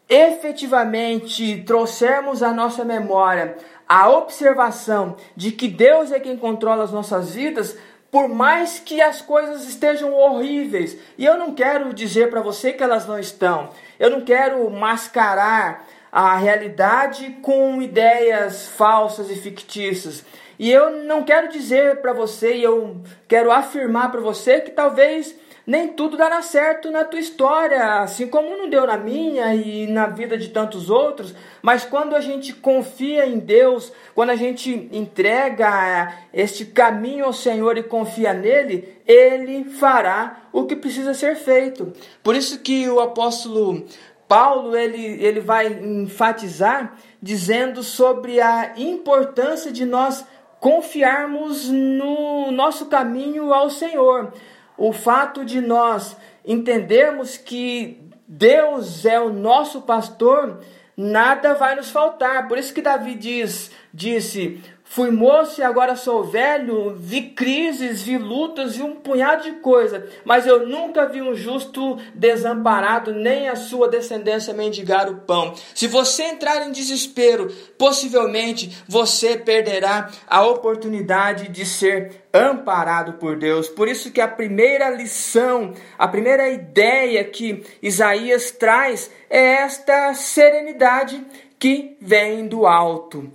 [0.08, 3.56] efetivamente trouxermos à nossa memória
[3.90, 7.76] a observação de que Deus é quem controla as nossas vidas,
[8.08, 12.84] por mais que as coisas estejam horríveis, e eu não quero dizer para você que
[12.84, 20.24] elas não estão, eu não quero mascarar a realidade com ideias falsas e fictícias.
[20.56, 25.34] E eu não quero dizer para você, e eu quero afirmar para você que talvez
[25.66, 30.06] nem tudo dará certo na tua história, assim como não deu na minha e na
[30.06, 31.34] vida de tantos outros.
[31.62, 37.76] Mas quando a gente confia em Deus, quando a gente entrega este caminho ao Senhor
[37.76, 41.92] e confia nele, ele fará o que precisa ser feito.
[42.22, 43.84] Por isso que o apóstolo
[44.28, 50.24] Paulo ele, ele vai enfatizar dizendo sobre a importância de nós
[50.60, 54.32] confiarmos no nosso caminho ao Senhor
[54.80, 60.60] o fato de nós entendermos que Deus é o nosso pastor,
[60.96, 62.48] nada vai nos faltar.
[62.48, 68.18] Por isso que Davi diz, disse: Fui moço e agora sou velho, vi crises, vi
[68.18, 73.54] lutas e um punhado de coisa, mas eu nunca vi um justo desamparado, nem a
[73.54, 75.54] sua descendência mendigar o pão.
[75.76, 83.68] Se você entrar em desespero, possivelmente você perderá a oportunidade de ser amparado por Deus.
[83.68, 91.24] Por isso que a primeira lição, a primeira ideia que Isaías traz é esta serenidade
[91.60, 93.30] que vem do alto.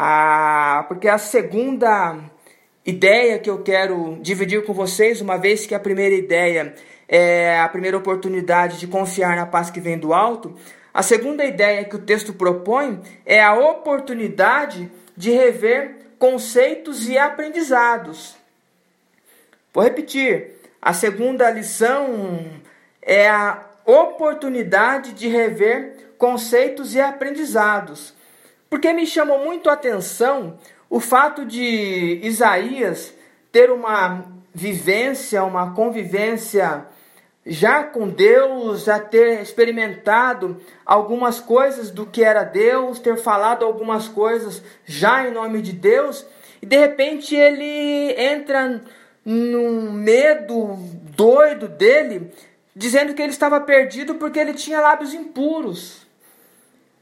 [0.00, 2.16] Ah, porque a segunda
[2.86, 6.72] ideia que eu quero dividir com vocês, uma vez que a primeira ideia
[7.08, 10.54] é a primeira oportunidade de confiar na paz que vem do alto,
[10.94, 18.36] a segunda ideia que o texto propõe é a oportunidade de rever conceitos e aprendizados.
[19.74, 20.60] Vou repetir.
[20.80, 22.46] A segunda lição
[23.02, 28.16] é a oportunidade de rever conceitos e aprendizados.
[28.68, 30.58] Porque me chamou muito a atenção
[30.90, 33.14] o fato de Isaías
[33.50, 36.86] ter uma vivência, uma convivência
[37.46, 44.06] já com Deus, já ter experimentado algumas coisas do que era Deus, ter falado algumas
[44.06, 46.26] coisas já em nome de Deus,
[46.60, 48.82] e de repente ele entra
[49.24, 50.76] num medo
[51.16, 52.32] doido dele,
[52.76, 56.06] dizendo que ele estava perdido porque ele tinha lábios impuros.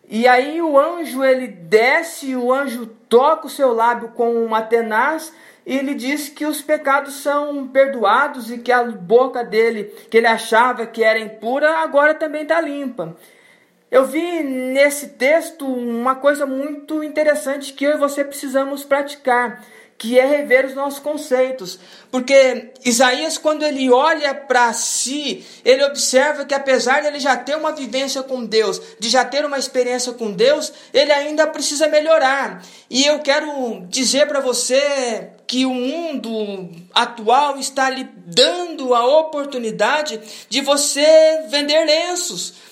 [0.09, 5.33] E aí o anjo ele desce, o anjo toca o seu lábio com uma tenaz
[5.67, 10.29] e ele diz que os pecados são perdoados e que a boca dele, que ele
[10.29, 13.17] achava que era impura, agora também está limpa.
[13.91, 19.65] Eu vi nesse texto uma coisa muito interessante que eu e você precisamos praticar
[19.99, 21.79] que é rever os nossos conceitos.
[22.11, 27.57] Porque Isaías, quando ele olha para si, ele observa que apesar de ele já ter
[27.57, 32.63] uma vivência com Deus, de já ter uma experiência com Deus, ele ainda precisa melhorar.
[32.91, 40.21] E eu quero dizer para você que o mundo atual está lhe dando a oportunidade
[40.49, 42.66] de você vender lenços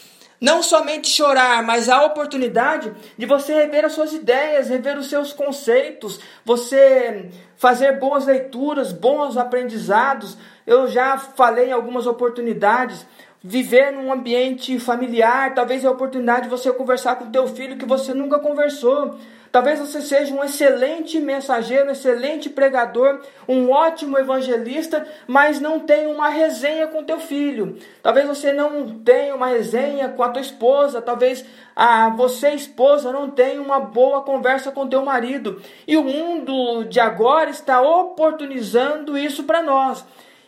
[0.44, 5.32] não somente chorar, mas a oportunidade de você rever as suas ideias, rever os seus
[5.32, 10.36] conceitos, você fazer boas leituras, bons aprendizados.
[10.66, 13.06] Eu já falei em algumas oportunidades
[13.42, 17.86] viver num ambiente familiar, talvez é a oportunidade de você conversar com teu filho que
[17.86, 19.18] você nunca conversou.
[19.54, 26.08] Talvez você seja um excelente mensageiro, um excelente pregador, um ótimo evangelista, mas não tenha
[26.08, 27.78] uma resenha com teu filho.
[28.02, 31.44] Talvez você não tenha uma resenha com a tua esposa, talvez
[31.76, 35.62] a você esposa não tenha uma boa conversa com teu marido.
[35.86, 40.04] E o mundo de agora está oportunizando isso para nós.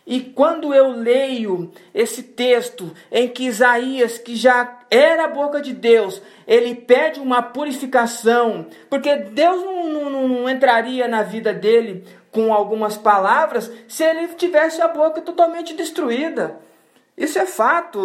[0.09, 5.73] E quando eu leio esse texto em que Isaías, que já era a boca de
[5.73, 12.53] Deus, ele pede uma purificação, porque Deus não, não, não entraria na vida dele com
[12.53, 16.57] algumas palavras se ele tivesse a boca totalmente destruída.
[17.17, 17.99] Isso é fato.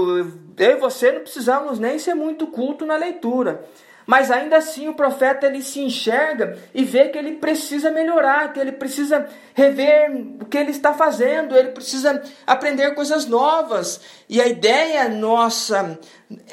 [0.58, 3.64] Eu e você não precisamos nem ser muito culto na leitura.
[4.06, 8.60] Mas ainda assim o profeta ele se enxerga e vê que ele precisa melhorar, que
[8.60, 14.00] ele precisa rever o que ele está fazendo, ele precisa aprender coisas novas.
[14.28, 15.98] E a ideia nossa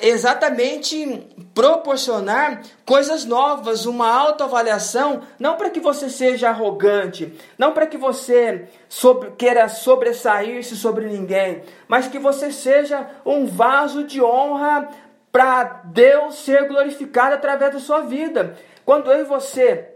[0.02, 7.88] é exatamente proporcionar coisas novas, uma autoavaliação, não para que você seja arrogante, não para
[7.88, 14.90] que você sobre, queira sobressair-se sobre ninguém, mas que você seja um vaso de honra
[15.32, 18.58] para Deus ser glorificado através da sua vida.
[18.86, 19.94] Quando eu e você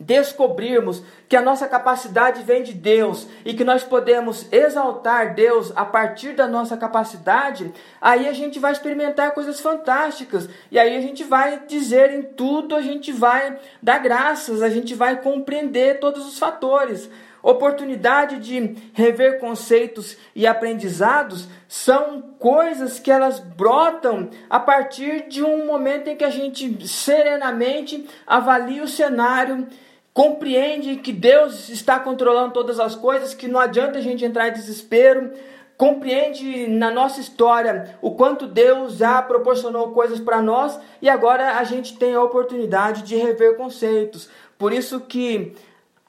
[0.00, 5.84] descobrirmos que a nossa capacidade vem de Deus e que nós podemos exaltar Deus a
[5.84, 10.48] partir da nossa capacidade, aí a gente vai experimentar coisas fantásticas.
[10.70, 14.94] E aí a gente vai dizer em tudo, a gente vai dar graças, a gente
[14.94, 17.10] vai compreender todos os fatores.
[17.48, 25.64] Oportunidade de rever conceitos e aprendizados são coisas que elas brotam a partir de um
[25.64, 29.66] momento em que a gente serenamente avalia o cenário,
[30.12, 34.52] compreende que Deus está controlando todas as coisas, que não adianta a gente entrar em
[34.52, 35.32] desespero,
[35.74, 41.64] compreende na nossa história o quanto Deus já proporcionou coisas para nós e agora a
[41.64, 44.28] gente tem a oportunidade de rever conceitos.
[44.58, 45.54] Por isso que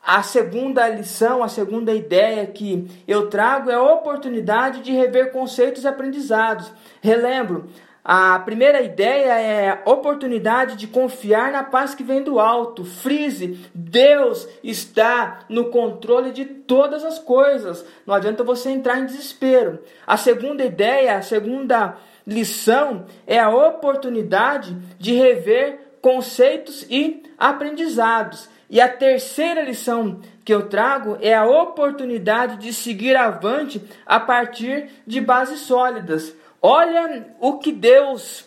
[0.06, 5.84] a segunda lição, a segunda ideia que eu trago é a oportunidade de rever conceitos
[5.84, 6.72] e aprendizados.
[7.02, 7.70] Relembro,
[8.04, 12.84] a primeira ideia é a oportunidade de confiar na paz que vem do alto.
[12.84, 17.86] Frise, Deus está no controle de todas as coisas.
[18.08, 19.80] Não adianta você entrar em desespero.
[20.08, 28.50] A segunda ideia, a segunda lição é a oportunidade de rever conceitos e aprendizados.
[28.70, 34.90] E a terceira lição que eu trago é a oportunidade de seguir avante a partir
[35.08, 36.36] de bases sólidas.
[36.62, 38.46] Olha o que Deus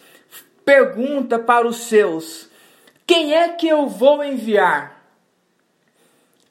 [0.64, 2.48] pergunta para os seus:
[3.04, 5.02] Quem é que eu vou enviar?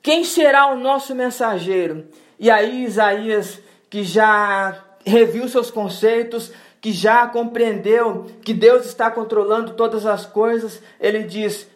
[0.04, 2.08] Quem será o nosso mensageiro?
[2.38, 6.52] E aí, Isaías, que já reviu seus conceitos,
[6.82, 11.68] que já compreendeu que Deus está controlando todas as coisas, ele diz: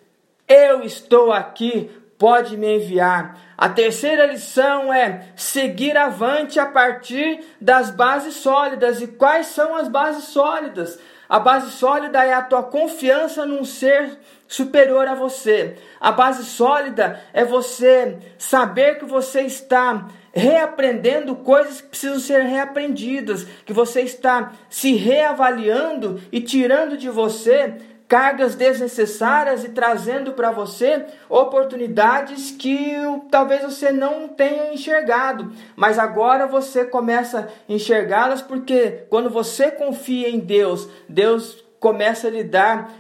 [0.48, 3.38] eu estou aqui, pode me enviar.
[3.58, 9.02] A terceira lição é seguir avante a partir das bases sólidas.
[9.02, 11.00] E quais são as bases sólidas?
[11.28, 15.76] A base sólida é a tua confiança num ser superior a você.
[16.00, 23.46] A base sólida é você saber que você está reaprendendo coisas que precisam ser reaprendidas,
[23.66, 27.74] que você está se reavaliando e tirando de você
[28.08, 32.94] cargas desnecessárias e trazendo para você oportunidades que
[33.32, 40.30] talvez você não tenha enxergado, mas agora você começa a enxergá-las porque quando você confia
[40.30, 42.92] em Deus, Deus começa a lhe dar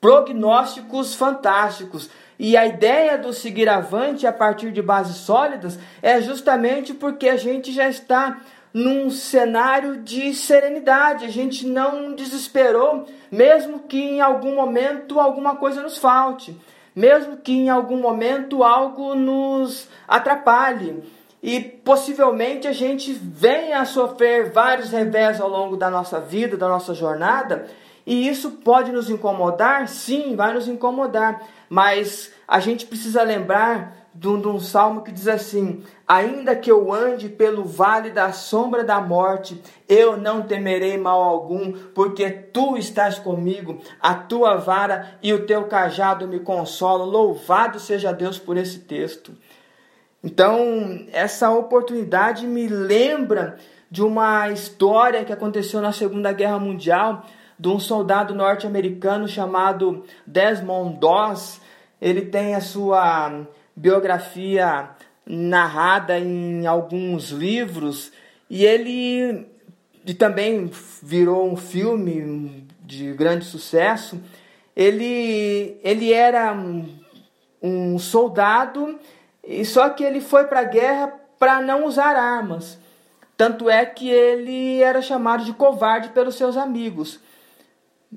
[0.00, 2.10] prognósticos fantásticos.
[2.38, 7.36] E a ideia do seguir avante a partir de bases sólidas é justamente porque a
[7.36, 8.40] gente já está
[8.78, 11.24] num cenário de serenidade.
[11.24, 16.56] A gente não desesperou, mesmo que em algum momento alguma coisa nos falte,
[16.94, 21.02] mesmo que em algum momento algo nos atrapalhe.
[21.42, 26.68] E possivelmente a gente venha a sofrer vários revés ao longo da nossa vida, da
[26.68, 27.66] nossa jornada,
[28.06, 29.88] e isso pode nos incomodar?
[29.88, 35.12] Sim, vai nos incomodar, mas a gente precisa lembrar de um, de um salmo que
[35.12, 40.98] diz assim: Ainda que eu ande pelo vale da sombra da morte, eu não temerei
[40.98, 47.06] mal algum, porque tu estás comigo, a tua vara e o teu cajado me consolam.
[47.06, 49.32] Louvado seja Deus por esse texto.
[50.22, 53.56] Então, essa oportunidade me lembra
[53.88, 57.24] de uma história que aconteceu na Segunda Guerra Mundial,
[57.56, 61.60] de um soldado norte-americano chamado Desmond Doss.
[62.00, 63.46] Ele tem a sua
[63.78, 64.90] biografia
[65.24, 68.10] narrada em alguns livros
[68.50, 69.46] e ele
[70.04, 70.70] e também
[71.02, 74.18] virou um filme de grande sucesso.
[74.74, 76.56] Ele, ele era
[77.62, 78.98] um, soldado
[79.44, 82.78] e só que ele foi para a guerra para não usar armas.
[83.36, 87.20] Tanto é que ele era chamado de covarde pelos seus amigos.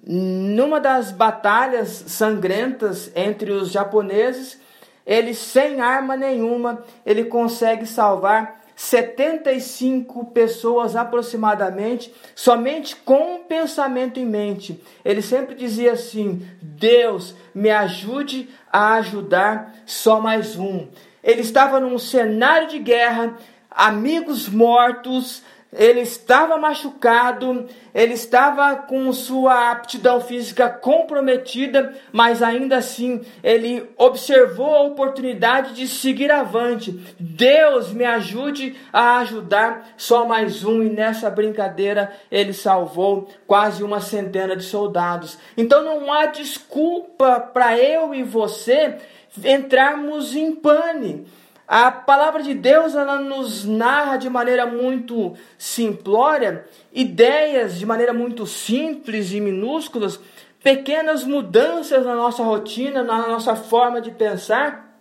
[0.05, 4.57] Numa das batalhas sangrentas entre os japoneses,
[5.05, 14.25] ele sem arma nenhuma, ele consegue salvar 75 pessoas aproximadamente, somente com um pensamento em
[14.25, 14.81] mente.
[15.05, 20.87] Ele sempre dizia assim: Deus, me ajude a ajudar só mais um.
[21.23, 23.37] Ele estava num cenário de guerra,
[23.69, 25.43] amigos mortos,
[25.73, 34.75] ele estava machucado, ele estava com sua aptidão física comprometida, mas ainda assim ele observou
[34.75, 36.91] a oportunidade de seguir avante.
[37.17, 44.01] Deus me ajude a ajudar só mais um, e nessa brincadeira ele salvou quase uma
[44.01, 45.37] centena de soldados.
[45.55, 48.97] Então não há desculpa para eu e você
[49.41, 51.25] entrarmos em pane.
[51.73, 58.45] A palavra de Deus ela nos narra de maneira muito simplória ideias de maneira muito
[58.45, 60.19] simples e minúsculas,
[60.61, 64.99] pequenas mudanças na nossa rotina, na nossa forma de pensar,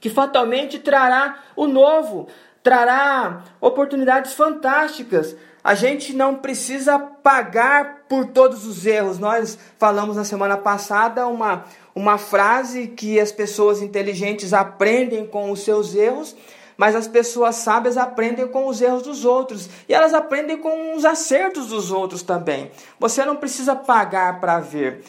[0.00, 2.28] que fatalmente trará o novo,
[2.62, 5.36] trará oportunidades fantásticas.
[5.62, 9.18] A gente não precisa pagar por todos os erros.
[9.18, 15.60] Nós falamos na semana passada uma uma frase que as pessoas inteligentes aprendem com os
[15.60, 16.36] seus erros,
[16.76, 21.04] mas as pessoas sábias aprendem com os erros dos outros e elas aprendem com os
[21.04, 22.70] acertos dos outros também.
[22.98, 25.02] Você não precisa pagar para ver.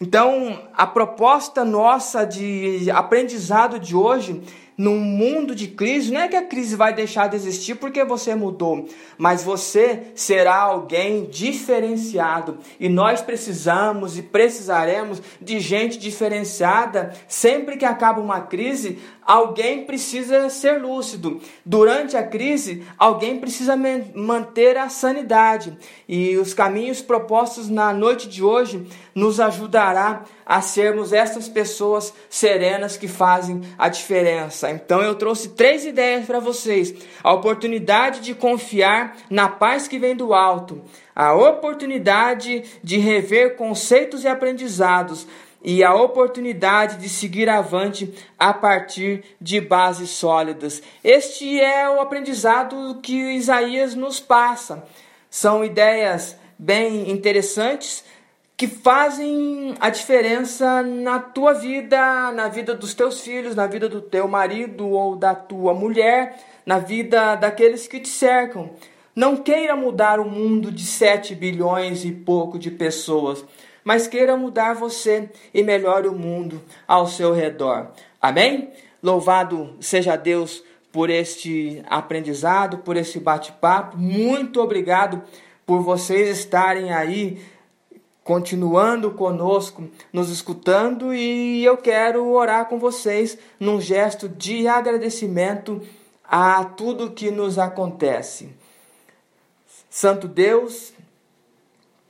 [0.00, 4.42] Então, a proposta nossa de aprendizado de hoje
[4.78, 8.36] num mundo de crise, não é que a crise vai deixar de existir porque você
[8.36, 12.58] mudou, mas você será alguém diferenciado.
[12.78, 17.12] E nós precisamos e precisaremos de gente diferenciada.
[17.26, 21.38] Sempre que acaba uma crise, alguém precisa ser lúcido.
[21.62, 23.76] Durante a crise, alguém precisa
[24.14, 25.76] manter a sanidade.
[26.08, 32.96] E os caminhos propostos na noite de hoje nos ajudará a sermos essas pessoas serenas
[32.96, 34.70] que fazem a diferença.
[34.70, 40.16] Então eu trouxe três ideias para vocês: a oportunidade de confiar na paz que vem
[40.16, 40.80] do alto,
[41.14, 45.26] a oportunidade de rever conceitos e aprendizados,
[45.62, 50.82] e a oportunidade de seguir avante a partir de bases sólidas.
[51.02, 54.84] Este é o aprendizado que Isaías nos passa.
[55.30, 58.04] São ideias bem interessantes
[58.56, 64.00] que fazem a diferença na tua vida, na vida dos teus filhos, na vida do
[64.00, 66.36] teu marido ou da tua mulher,
[66.66, 68.70] na vida daqueles que te cercam.
[69.14, 73.44] Não queira mudar o mundo de 7 bilhões e pouco de pessoas,
[73.88, 77.86] mas queira mudar você e melhore o mundo ao seu redor.
[78.20, 78.70] Amém?
[79.02, 80.62] Louvado seja Deus
[80.92, 83.96] por este aprendizado, por esse bate-papo.
[83.96, 85.22] Muito obrigado
[85.64, 87.42] por vocês estarem aí
[88.22, 95.80] continuando conosco, nos escutando, e eu quero orar com vocês num gesto de agradecimento
[96.22, 98.50] a tudo que nos acontece.
[99.88, 100.92] Santo Deus,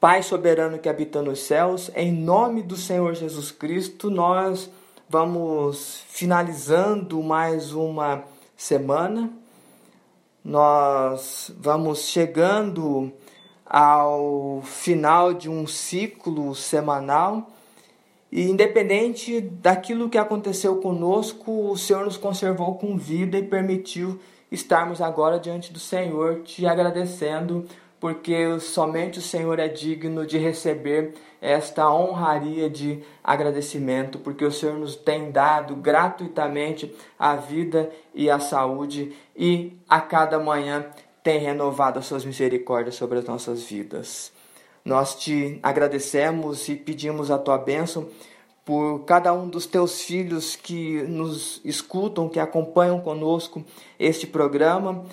[0.00, 4.70] Pai soberano que habita nos céus, em nome do Senhor Jesus Cristo, nós
[5.08, 8.22] vamos finalizando mais uma
[8.56, 9.28] semana.
[10.44, 13.12] Nós vamos chegando
[13.66, 17.50] ao final de um ciclo semanal.
[18.30, 25.02] E independente daquilo que aconteceu conosco, o Senhor nos conservou com vida e permitiu estarmos
[25.02, 27.66] agora diante do Senhor, te agradecendo,
[28.00, 34.78] porque somente o Senhor é digno de receber esta honraria de agradecimento, porque o Senhor
[34.78, 40.86] nos tem dado gratuitamente a vida e a saúde, e a cada manhã
[41.22, 44.32] tem renovado as suas misericórdias sobre as nossas vidas.
[44.84, 48.08] Nós te agradecemos e pedimos a tua bênção
[48.64, 53.64] por cada um dos teus filhos que nos escutam, que acompanham conosco
[53.98, 55.04] este programa.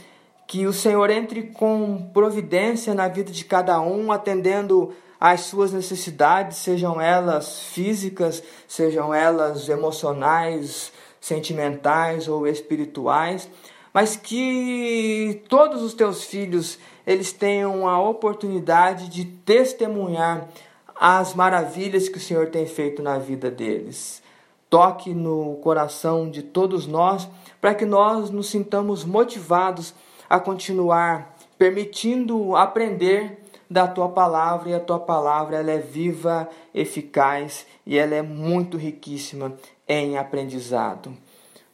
[0.48, 6.58] Que o Senhor entre com providência na vida de cada um, atendendo às suas necessidades,
[6.58, 13.50] sejam elas físicas, sejam elas emocionais, sentimentais ou espirituais
[13.96, 16.78] mas que todos os teus filhos
[17.08, 20.50] eles tenham a oportunidade de testemunhar
[20.93, 24.22] as maravilhas que o Senhor tem feito na vida deles.
[24.70, 27.26] Toque no coração de todos nós
[27.62, 29.93] para que nós nos sintamos motivados
[30.30, 37.65] a continuar permitindo aprender da tua palavra e a tua palavra ela é viva, eficaz
[37.86, 39.53] e ela é muito riquíssima
[39.88, 41.15] em aprendizado.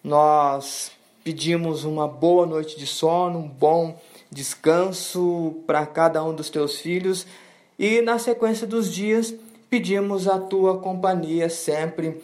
[0.04, 0.92] Nós
[1.24, 3.96] Pedimos uma boa noite de sono, um bom
[4.32, 7.28] descanso para cada um dos teus filhos
[7.78, 9.32] e na sequência dos dias
[9.70, 12.20] pedimos a tua companhia sempre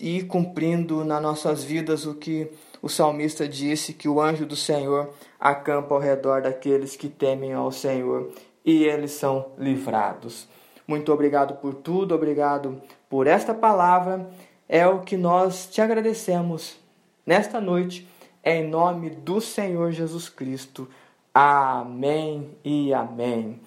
[0.00, 2.48] e cumprindo nas nossas vidas o que
[2.82, 7.70] o salmista disse que o anjo do Senhor acampa ao redor daqueles que temem ao
[7.70, 8.32] Senhor
[8.64, 10.48] e eles são livrados.
[10.86, 14.28] Muito obrigado por tudo, obrigado por esta palavra.
[14.68, 16.76] É o que nós te agradecemos
[17.24, 18.08] nesta noite,
[18.42, 20.88] em nome do Senhor Jesus Cristo.
[21.32, 23.60] Amém e amém.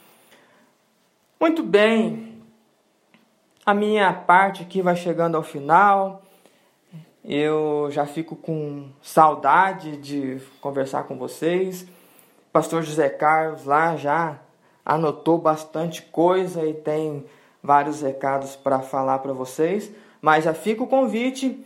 [1.40, 2.42] Muito bem,
[3.66, 6.22] a minha parte aqui vai chegando ao final.
[7.28, 11.88] Eu já fico com saudade de conversar com vocês.
[12.54, 14.40] Pastor José Carlos lá já
[14.86, 17.26] anotou bastante coisa e tem
[17.64, 19.92] vários recados para falar para vocês.
[20.22, 21.66] Mas já fica o convite.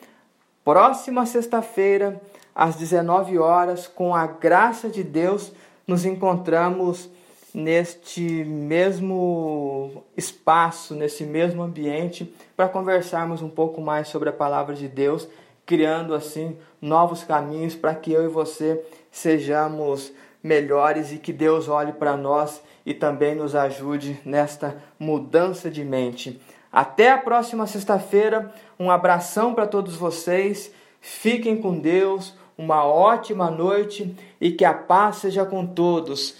[0.64, 2.22] Próxima sexta-feira,
[2.56, 5.52] às 19 horas, com a graça de Deus,
[5.86, 7.10] nos encontramos
[7.54, 14.88] neste mesmo espaço, nesse mesmo ambiente, para conversarmos um pouco mais sobre a palavra de
[14.88, 15.28] Deus,
[15.70, 20.12] criando assim novos caminhos para que eu e você sejamos
[20.42, 26.42] melhores e que Deus olhe para nós e também nos ajude nesta mudança de mente.
[26.72, 28.52] Até a próxima sexta-feira.
[28.80, 30.72] Um abração para todos vocês.
[31.00, 36.38] Fiquem com Deus uma ótima noite e que a paz seja com todos.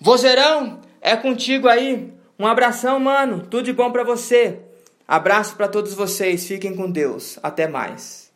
[0.00, 2.14] Vozeirão, é contigo aí.
[2.38, 3.42] Um abração, mano.
[3.42, 4.58] Tudo de bom para você.
[5.06, 6.46] Abraço para todos vocês.
[6.46, 7.38] Fiquem com Deus.
[7.42, 8.29] Até mais.